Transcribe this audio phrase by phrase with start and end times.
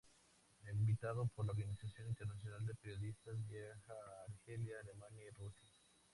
[0.73, 5.71] Invitado por la Organización Internacional de Periodistas viaja a Argelia, Alemania, Rusia.